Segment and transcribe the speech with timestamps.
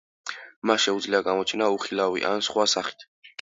[0.69, 3.07] მას შეუძლია გამოჩენა, უხილავი ან სხვა სახით.